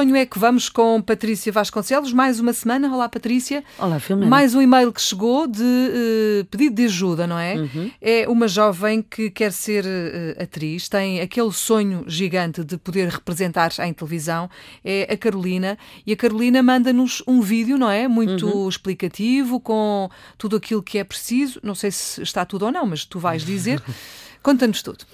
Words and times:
o 0.00 0.02
sonho 0.02 0.16
é 0.16 0.24
que 0.24 0.38
vamos 0.38 0.70
com 0.70 1.02
Patrícia 1.02 1.52
Vasconcelos 1.52 2.10
mais 2.10 2.40
uma 2.40 2.54
semana. 2.54 2.90
Olá, 2.90 3.06
Patrícia. 3.06 3.62
Olá, 3.78 4.00
Filomena. 4.00 4.30
Mais 4.30 4.54
um 4.54 4.62
e-mail 4.62 4.90
que 4.90 5.02
chegou 5.02 5.46
de 5.46 5.62
uh, 5.62 6.44
pedido 6.46 6.76
de 6.76 6.84
ajuda, 6.86 7.26
não 7.26 7.38
é? 7.38 7.56
Uhum. 7.56 7.90
É 8.00 8.26
uma 8.26 8.48
jovem 8.48 9.02
que 9.02 9.28
quer 9.28 9.52
ser 9.52 9.84
uh, 9.84 10.42
atriz, 10.42 10.88
tem 10.88 11.20
aquele 11.20 11.52
sonho 11.52 12.02
gigante 12.06 12.64
de 12.64 12.78
poder 12.78 13.08
representar 13.08 13.72
em 13.80 13.92
televisão. 13.92 14.48
É 14.82 15.06
a 15.12 15.18
Carolina. 15.18 15.76
E 16.06 16.14
a 16.14 16.16
Carolina 16.16 16.62
manda-nos 16.62 17.22
um 17.26 17.42
vídeo, 17.42 17.76
não 17.76 17.90
é? 17.90 18.08
Muito 18.08 18.46
uhum. 18.46 18.70
explicativo, 18.70 19.60
com 19.60 20.08
tudo 20.38 20.56
aquilo 20.56 20.82
que 20.82 20.96
é 20.96 21.04
preciso. 21.04 21.60
Não 21.62 21.74
sei 21.74 21.90
se 21.90 22.22
está 22.22 22.46
tudo 22.46 22.64
ou 22.64 22.72
não, 22.72 22.86
mas 22.86 23.04
tu 23.04 23.18
vais 23.18 23.44
dizer. 23.44 23.82
Conta-nos 24.42 24.80
tudo. 24.82 25.04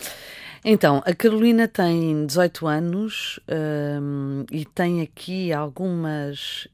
Então, 0.68 1.00
a 1.06 1.14
Carolina 1.14 1.68
tem 1.68 2.26
18 2.26 2.66
anos 2.66 3.38
um, 4.02 4.44
e 4.50 4.64
tem 4.64 5.00
aqui 5.00 5.52
algumas 5.52 6.66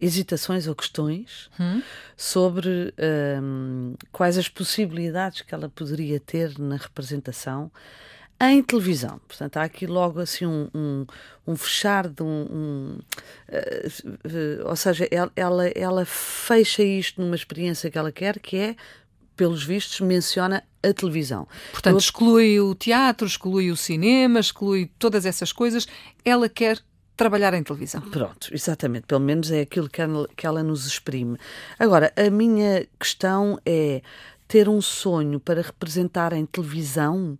hesitações 0.00 0.66
ou 0.66 0.74
questões 0.74 1.50
hum? 1.60 1.82
sobre 2.16 2.94
um, 3.42 3.96
quais 4.10 4.38
as 4.38 4.48
possibilidades 4.48 5.42
que 5.42 5.54
ela 5.54 5.68
poderia 5.68 6.18
ter 6.18 6.58
na 6.58 6.76
representação 6.76 7.70
em 8.40 8.62
televisão. 8.62 9.20
Portanto, 9.28 9.58
há 9.58 9.64
aqui 9.64 9.86
logo 9.86 10.20
assim 10.20 10.46
um, 10.46 10.70
um, 10.74 11.06
um 11.46 11.54
fechar 11.54 12.08
de 12.08 12.22
um. 12.22 12.46
um 12.50 12.98
uh, 13.50 14.64
uh, 14.64 14.68
ou 14.70 14.74
seja, 14.74 15.06
ela, 15.10 15.30
ela, 15.36 15.68
ela 15.68 16.04
fecha 16.06 16.82
isto 16.82 17.20
numa 17.20 17.36
experiência 17.36 17.90
que 17.90 17.98
ela 17.98 18.10
quer, 18.10 18.38
que 18.38 18.56
é 18.56 18.76
pelos 19.36 19.62
vistos, 19.62 20.00
menciona 20.00 20.64
a 20.88 20.92
televisão. 20.92 21.46
Portanto, 21.72 21.94
Eu... 21.94 21.98
exclui 21.98 22.60
o 22.60 22.74
teatro, 22.74 23.26
exclui 23.26 23.70
o 23.70 23.76
cinema, 23.76 24.40
exclui 24.40 24.90
todas 24.98 25.24
essas 25.26 25.52
coisas. 25.52 25.86
Ela 26.24 26.48
quer 26.48 26.80
trabalhar 27.16 27.54
em 27.54 27.62
televisão. 27.62 28.00
Pronto, 28.00 28.48
exatamente. 28.52 29.06
Pelo 29.06 29.20
menos 29.20 29.50
é 29.50 29.60
aquilo 29.60 29.88
que 29.88 30.02
ela, 30.02 30.28
que 30.36 30.46
ela 30.46 30.62
nos 30.62 30.86
exprime. 30.86 31.38
Agora, 31.78 32.12
a 32.16 32.30
minha 32.30 32.86
questão 32.98 33.58
é 33.64 34.02
ter 34.48 34.68
um 34.68 34.80
sonho 34.80 35.40
para 35.40 35.62
representar 35.62 36.32
em 36.32 36.44
televisão. 36.44 37.38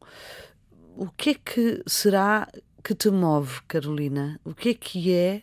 O 0.97 1.09
que 1.09 1.31
é 1.31 1.35
que 1.35 1.83
será 1.87 2.49
que 2.83 2.95
te 2.95 3.11
move, 3.11 3.61
Carolina? 3.67 4.41
O 4.45 4.55
que 4.55 4.71
é 4.71 4.75
que 4.75 5.13
é 5.13 5.43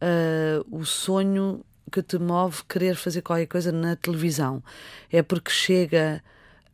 uh, 0.00 0.76
o 0.76 0.84
sonho 0.84 1.64
que 1.90 2.02
te 2.02 2.18
move 2.18 2.62
querer 2.68 2.96
fazer 2.96 3.22
qualquer 3.22 3.46
coisa 3.46 3.70
na 3.70 3.94
televisão? 3.94 4.62
É 5.10 5.22
porque 5.22 5.50
chega 5.50 6.22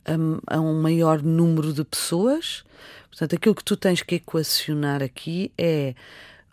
a, 0.09 0.55
a, 0.55 0.59
um 0.59 0.81
maior 0.81 1.21
número 1.21 1.73
de 1.73 1.83
pessoas? 1.83 2.63
Portanto, 3.09 3.35
aquilo 3.35 3.55
que 3.55 3.63
tu 3.63 3.75
tens 3.75 4.01
que 4.01 4.15
equacionar 4.15 5.03
aqui 5.03 5.51
é 5.57 5.93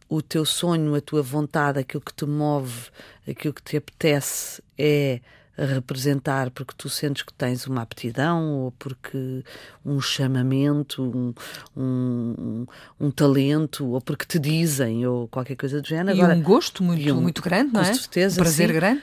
o 0.08 0.22
teu 0.22 0.44
sonho, 0.44 0.94
a 0.94 1.00
tua 1.00 1.22
vontade, 1.22 1.78
aquilo 1.78 2.00
que 2.00 2.14
te 2.14 2.26
move, 2.26 2.90
aquilo 3.28 3.54
que 3.54 3.62
te 3.62 3.76
apetece 3.76 4.62
é 4.78 5.20
representar 5.56 6.50
porque 6.50 6.74
tu 6.76 6.88
sentes 6.88 7.22
que 7.22 7.32
tens 7.32 7.66
uma 7.66 7.80
aptidão 7.82 8.52
ou 8.52 8.72
porque 8.72 9.42
um 9.84 10.00
chamamento, 10.00 11.02
um, 11.02 11.34
um, 11.76 12.66
um 13.00 13.10
talento, 13.10 13.86
ou 13.86 14.00
porque 14.00 14.26
te 14.26 14.38
dizem, 14.38 15.06
ou 15.06 15.28
qualquer 15.28 15.56
coisa 15.56 15.80
do 15.80 15.88
género. 15.88 16.16
E 16.16 16.20
Agora, 16.20 16.38
um 16.38 16.42
gosto 16.42 16.82
muito, 16.82 17.14
um, 17.14 17.20
muito 17.20 17.40
grande, 17.40 17.72
não 17.72 17.80
é? 17.80 17.88
Com 17.88 17.94
certeza. 17.94 18.40
Um 18.40 18.44
prazer 18.44 18.68
sim, 18.68 18.74
grande. 18.74 19.02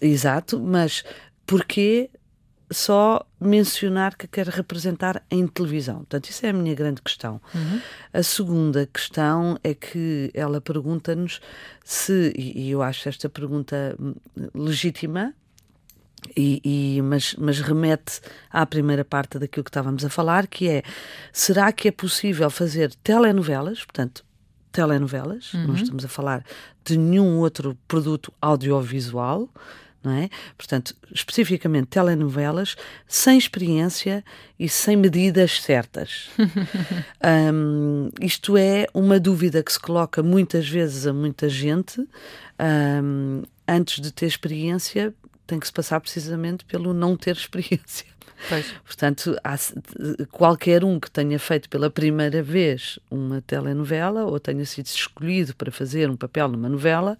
exato, 0.00 0.60
mas 0.60 1.02
porquê 1.44 2.08
só 2.70 3.24
mencionar 3.40 4.16
que 4.16 4.26
quer 4.26 4.46
representar 4.46 5.22
em 5.30 5.46
televisão. 5.46 5.98
Portanto, 5.98 6.28
isso 6.28 6.44
é 6.44 6.50
a 6.50 6.52
minha 6.52 6.74
grande 6.74 7.00
questão. 7.00 7.40
Uhum. 7.54 7.80
A 8.12 8.22
segunda 8.22 8.86
questão 8.86 9.58
é 9.64 9.74
que 9.74 10.30
ela 10.34 10.60
pergunta-nos 10.60 11.40
se, 11.84 12.32
e 12.36 12.70
eu 12.70 12.82
acho 12.82 13.08
esta 13.08 13.28
pergunta 13.28 13.96
legítima, 14.54 15.34
e, 16.36 16.60
e, 16.64 17.02
mas, 17.02 17.34
mas 17.38 17.60
remete 17.60 18.20
à 18.50 18.66
primeira 18.66 19.04
parte 19.04 19.38
daquilo 19.38 19.64
que 19.64 19.70
estávamos 19.70 20.04
a 20.04 20.10
falar, 20.10 20.46
que 20.46 20.68
é 20.68 20.82
será 21.32 21.70
que 21.72 21.88
é 21.88 21.92
possível 21.92 22.50
fazer 22.50 22.92
telenovelas, 22.96 23.84
portanto, 23.84 24.24
telenovelas, 24.72 25.54
uhum. 25.54 25.68
não 25.68 25.74
estamos 25.74 26.04
a 26.04 26.08
falar 26.08 26.44
de 26.84 26.96
nenhum 26.96 27.38
outro 27.38 27.76
produto 27.86 28.32
audiovisual, 28.40 29.48
não 30.02 30.12
é? 30.12 30.28
Portanto, 30.56 30.94
especificamente 31.12 31.88
telenovelas, 31.88 32.76
sem 33.06 33.36
experiência 33.36 34.24
e 34.58 34.68
sem 34.68 34.96
medidas 34.96 35.60
certas. 35.60 36.30
um, 37.52 38.10
isto 38.20 38.56
é 38.56 38.86
uma 38.94 39.18
dúvida 39.18 39.62
que 39.62 39.72
se 39.72 39.80
coloca 39.80 40.22
muitas 40.22 40.68
vezes 40.68 41.06
a 41.06 41.12
muita 41.12 41.48
gente. 41.48 42.00
Um, 42.60 43.42
antes 43.66 44.00
de 44.00 44.12
ter 44.12 44.26
experiência, 44.26 45.14
tem 45.46 45.58
que 45.58 45.66
se 45.66 45.72
passar 45.72 46.00
precisamente 46.00 46.64
pelo 46.64 46.92
não 46.92 47.16
ter 47.16 47.36
experiência. 47.36 48.06
Pois. 48.48 48.72
Portanto, 48.84 49.36
há, 49.42 49.56
qualquer 50.30 50.84
um 50.84 51.00
que 51.00 51.10
tenha 51.10 51.38
feito 51.38 51.68
pela 51.68 51.90
primeira 51.90 52.42
vez 52.42 52.98
uma 53.10 53.42
telenovela 53.42 54.24
ou 54.24 54.38
tenha 54.38 54.64
sido 54.64 54.86
escolhido 54.86 55.56
para 55.56 55.72
fazer 55.72 56.08
um 56.08 56.16
papel 56.16 56.48
numa 56.48 56.68
novela, 56.68 57.18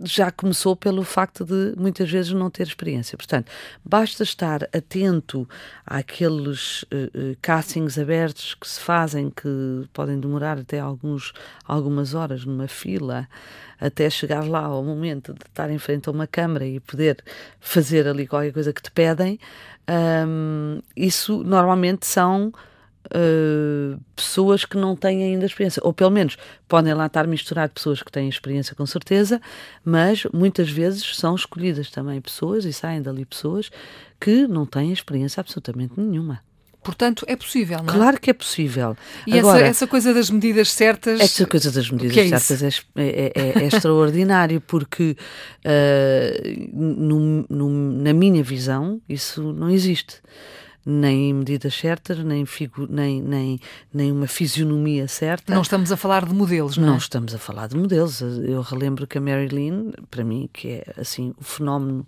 já 0.00 0.30
começou 0.30 0.74
pelo 0.74 1.02
facto 1.04 1.44
de 1.44 1.74
muitas 1.76 2.10
vezes 2.10 2.32
não 2.32 2.50
ter 2.50 2.66
experiência. 2.66 3.16
Portanto, 3.16 3.50
basta 3.84 4.22
estar 4.22 4.64
atento 4.64 5.48
àqueles 5.86 6.82
uh, 6.84 6.86
uh, 7.14 7.36
castings 7.40 7.98
abertos 7.98 8.54
que 8.54 8.68
se 8.68 8.80
fazem, 8.80 9.30
que 9.30 9.86
podem 9.92 10.18
demorar 10.18 10.58
até 10.58 10.80
alguns, 10.80 11.32
algumas 11.64 12.14
horas 12.14 12.44
numa 12.44 12.68
fila, 12.68 13.28
até 13.80 14.08
chegar 14.08 14.46
lá 14.48 14.64
ao 14.64 14.82
momento 14.82 15.32
de 15.32 15.44
estar 15.44 15.70
em 15.70 15.78
frente 15.78 16.08
a 16.08 16.12
uma 16.12 16.26
câmara 16.26 16.66
e 16.66 16.80
poder 16.80 17.22
fazer 17.60 18.06
ali 18.06 18.26
qualquer 18.26 18.52
coisa 18.52 18.72
que 18.72 18.82
te 18.82 18.90
pedem. 18.90 19.38
Um, 19.88 20.80
isso 20.96 21.42
normalmente 21.42 22.06
são 22.06 22.52
uh, 23.06 24.00
pessoas 24.14 24.64
que 24.64 24.76
não 24.76 24.94
têm 24.96 25.22
ainda 25.22 25.46
experiência, 25.46 25.82
ou 25.84 25.92
pelo 25.92 26.10
menos 26.10 26.36
podem 26.68 26.94
lá 26.94 27.06
estar 27.06 27.26
misturado 27.26 27.72
pessoas 27.72 28.02
que 28.02 28.12
têm 28.12 28.28
experiência 28.28 28.74
com 28.74 28.86
certeza, 28.86 29.40
mas 29.84 30.24
muitas 30.32 30.70
vezes 30.70 31.16
são 31.16 31.34
escolhidas 31.34 31.90
também 31.90 32.20
pessoas 32.20 32.64
e 32.64 32.72
saem 32.72 33.02
dali 33.02 33.24
pessoas 33.24 33.70
que 34.20 34.46
não 34.46 34.64
têm 34.66 34.92
experiência 34.92 35.40
absolutamente 35.40 35.94
nenhuma. 35.96 36.40
Portanto, 36.82 37.24
é 37.28 37.36
possível, 37.36 37.78
não 37.78 37.94
é? 37.94 37.96
Claro 37.96 38.20
que 38.20 38.30
é 38.30 38.32
possível. 38.32 38.96
E 39.26 39.38
Agora, 39.38 39.60
essa, 39.60 39.68
essa 39.68 39.86
coisa 39.86 40.12
das 40.12 40.30
medidas 40.30 40.72
certas. 40.72 41.20
Essa 41.20 41.46
coisa 41.46 41.70
das 41.70 41.90
medidas 41.90 42.16
é 42.16 42.38
certas 42.38 42.84
é, 42.96 43.02
é, 43.04 43.32
é, 43.34 43.62
é 43.62 43.66
extraordinário, 43.66 44.60
porque 44.60 45.16
uh, 45.64 46.70
no, 46.72 47.46
no, 47.48 47.68
na 48.02 48.12
minha 48.12 48.42
visão 48.42 49.00
isso 49.08 49.52
não 49.52 49.70
existe 49.70 50.20
nem 50.84 51.32
medidas 51.32 51.74
certas, 51.74 52.18
nem, 52.18 52.44
figu, 52.44 52.88
nem, 52.90 53.22
nem, 53.22 53.60
nem 53.94 54.10
uma 54.10 54.26
fisionomia 54.26 55.06
certa. 55.06 55.54
Não 55.54 55.62
estamos 55.62 55.92
a 55.92 55.96
falar 55.96 56.26
de 56.26 56.34
modelos, 56.34 56.76
não, 56.76 56.88
não 56.88 56.94
é? 56.94 56.98
estamos 56.98 57.34
a 57.34 57.38
falar 57.38 57.68
de 57.68 57.76
modelos. 57.76 58.20
Eu 58.20 58.60
relembro 58.62 59.06
que 59.06 59.18
a 59.18 59.20
Mary 59.20 59.48
Lynn, 59.48 59.92
para 60.10 60.24
mim, 60.24 60.50
que 60.52 60.68
é 60.68 60.84
assim 60.98 61.32
o 61.38 61.44
fenómeno 61.44 62.04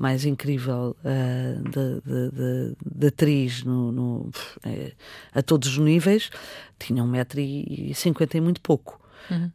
mais 0.00 0.24
incrível 0.24 0.96
uh, 1.04 1.62
de, 1.68 2.00
de, 2.00 2.30
de, 2.30 2.76
de, 2.96 3.06
atriz 3.06 3.62
no, 3.62 3.92
no 3.92 4.30
é, 4.64 4.92
a 5.34 5.42
todos 5.42 5.68
os 5.68 5.78
níveis, 5.78 6.30
tinha 6.78 7.04
um 7.04 7.06
metro 7.06 7.38
e 7.38 7.92
cinquenta 7.94 8.38
e 8.38 8.40
muito 8.40 8.62
pouco. 8.62 8.98
Uhum. 9.30 9.50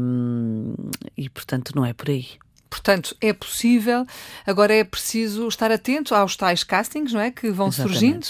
Um, 0.00 0.74
e 1.16 1.28
portanto 1.28 1.72
não 1.74 1.84
é 1.84 1.92
por 1.92 2.08
aí. 2.08 2.28
Portanto, 2.70 3.16
é 3.20 3.32
possível. 3.32 4.06
Agora 4.46 4.74
é 4.74 4.84
preciso 4.84 5.48
estar 5.48 5.72
atento 5.72 6.14
aos 6.14 6.36
tais 6.36 6.62
castings, 6.62 7.12
não 7.12 7.20
é? 7.20 7.30
Que 7.30 7.50
vão 7.50 7.68
Exatamente. 7.68 7.98
surgindo 7.98 8.26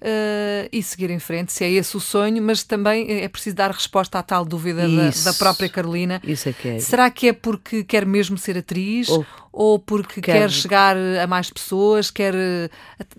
uh, 0.00 0.68
e 0.72 0.82
seguir 0.82 1.10
em 1.10 1.18
frente, 1.18 1.52
se 1.52 1.64
é 1.64 1.70
esse 1.70 1.96
o 1.96 2.00
sonho, 2.00 2.42
mas 2.42 2.62
também 2.62 3.22
é 3.22 3.28
preciso 3.28 3.56
dar 3.56 3.70
resposta 3.70 4.18
à 4.18 4.22
tal 4.22 4.44
dúvida 4.44 4.88
da, 4.88 5.10
da, 5.24 5.32
própria 5.34 5.68
Carolina. 5.68 6.20
Isso 6.24 6.48
é 6.48 6.52
que 6.52 6.68
é. 6.68 6.78
Será 6.78 7.10
que 7.10 7.28
é 7.28 7.32
porque 7.32 7.84
quer 7.84 8.06
mesmo 8.06 8.36
ser 8.38 8.58
atriz 8.58 9.08
ou, 9.08 9.26
ou 9.52 9.78
porque 9.78 10.20
quer... 10.20 10.40
quer... 10.40 10.50
chegar 10.50 10.96
a 10.96 11.26
mais 11.26 11.50
pessoas? 11.50 12.10
Quer. 12.10 12.34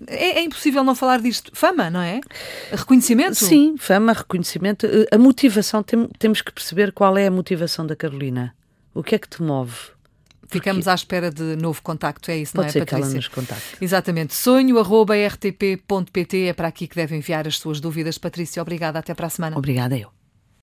É, 0.06 0.38
é, 0.38 0.42
impossível 0.42 0.84
não 0.84 0.94
falar 0.94 1.20
disto. 1.20 1.50
Fama, 1.54 1.90
não 1.90 2.00
é? 2.00 2.20
Reconhecimento? 2.72 3.34
Sim, 3.34 3.76
fama, 3.78 4.12
reconhecimento. 4.12 4.86
A 5.10 5.18
motivação, 5.18 5.82
tem, 5.82 6.08
temos 6.18 6.40
que 6.40 6.52
perceber 6.52 6.92
qual 6.92 7.16
é 7.16 7.26
a 7.26 7.30
motivação 7.30 7.86
da 7.86 7.96
Carolina. 7.96 8.54
O 8.94 9.02
que 9.02 9.14
é 9.14 9.18
que 9.18 9.28
te 9.28 9.42
move? 9.42 9.97
Ficamos 10.48 10.84
Porque... 10.84 10.90
à 10.90 10.94
espera 10.94 11.30
de 11.30 11.56
novo 11.56 11.82
contacto, 11.82 12.30
é 12.30 12.36
isso, 12.38 12.54
Pode 12.54 12.64
não 12.64 12.68
é, 12.68 12.72
ser 12.72 12.80
Patrícia? 12.80 12.98
que 12.98 13.04
ela 13.04 13.14
nos 13.14 13.28
contacte. 13.28 13.76
Exatamente. 13.80 14.34
Sonho.rtp.pt 14.34 16.46
é 16.46 16.52
para 16.52 16.68
aqui 16.68 16.88
que 16.88 16.96
deve 16.96 17.16
enviar 17.16 17.46
as 17.46 17.58
suas 17.58 17.80
dúvidas. 17.80 18.18
Patrícia, 18.18 18.60
obrigada. 18.62 18.98
Até 18.98 19.14
para 19.14 19.26
a 19.26 19.30
semana. 19.30 19.56
Obrigada 19.56 19.96
eu. 19.96 20.17